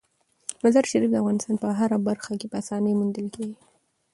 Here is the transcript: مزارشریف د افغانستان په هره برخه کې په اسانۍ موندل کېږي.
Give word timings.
مزارشریف 0.63 1.09
د 1.11 1.15
افغانستان 1.21 1.55
په 1.63 1.67
هره 1.79 1.97
برخه 2.07 2.31
کې 2.39 2.47
په 2.51 2.57
اسانۍ 2.63 2.93
موندل 2.99 3.27
کېږي. 3.35 3.55